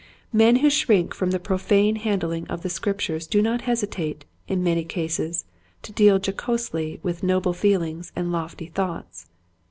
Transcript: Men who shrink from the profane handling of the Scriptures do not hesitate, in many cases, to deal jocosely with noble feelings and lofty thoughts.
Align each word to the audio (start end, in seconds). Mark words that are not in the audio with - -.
Men 0.33 0.55
who 0.55 0.71
shrink 0.71 1.13
from 1.13 1.29
the 1.29 1.37
profane 1.39 1.97
handling 1.97 2.47
of 2.47 2.63
the 2.63 2.71
Scriptures 2.71 3.27
do 3.27 3.39
not 3.39 3.61
hesitate, 3.69 4.25
in 4.47 4.63
many 4.63 4.83
cases, 4.83 5.45
to 5.83 5.91
deal 5.91 6.17
jocosely 6.17 6.99
with 7.03 7.21
noble 7.21 7.53
feelings 7.53 8.11
and 8.15 8.31
lofty 8.31 8.65
thoughts. 8.65 9.27